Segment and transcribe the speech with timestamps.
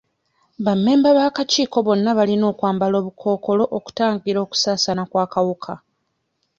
[0.65, 5.73] Bammemba b'akakiiko bonna balina okwamba obukookolo okutangira okusaasaana kw'akawuka.